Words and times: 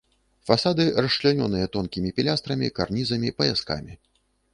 Фасады 0.49 0.85
расчлянёныя 1.05 1.67
тонкімі 1.75 2.13
пілястрамі, 2.19 2.71
карнізамі, 2.79 3.33
паяскамі. 3.43 3.93